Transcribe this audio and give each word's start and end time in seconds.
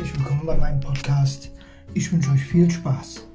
herzlich 0.00 0.18
willkommen 0.18 0.46
bei 0.46 0.56
meinem 0.56 0.80
Podcast. 0.80 1.50
Ich 1.92 2.10
wünsche 2.10 2.30
euch 2.30 2.42
viel 2.42 2.70
Spaß. 2.70 3.29